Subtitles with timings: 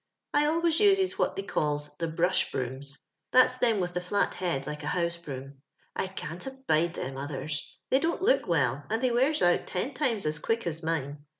[0.33, 2.97] "I always uses what Uiey calls the brush brooms;
[3.31, 5.61] tliat's them with a flat heed like a house broom.
[5.95, 7.55] I can't abide them othen;
[7.91, 11.23] they don't look well, and thoy wears out ten times as quick as mine.